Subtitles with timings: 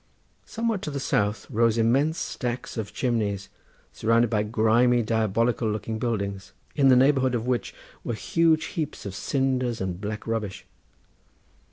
[0.47, 3.49] Somewhat to the south rose immense stacks of chimneys
[3.93, 9.13] surrounded by grimy diabolical looking buildings, in the neighbourhood of which were huge heaps of
[9.13, 10.65] cinders and black rubbish.